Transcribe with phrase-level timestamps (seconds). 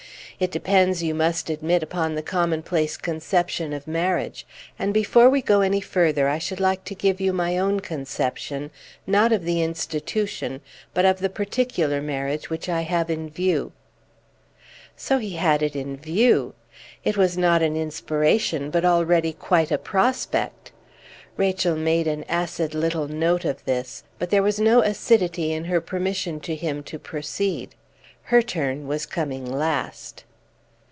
[0.39, 4.47] It depends, you must admit, upon the commonplace conception of marriage;
[4.79, 8.71] and before we go any further I should like to give you my own conception,
[9.05, 10.61] not of the institution,
[10.95, 13.71] but of the particular marriage which I have in view."
[14.97, 16.55] So he had it in view!
[17.03, 20.71] It was not an inspiration, but already quite a prospect!
[21.37, 25.79] Rachel made an acid little note of this; but there was no acidity in her
[25.79, 27.75] permission to him to proceed;
[28.23, 30.23] her turn was coming last.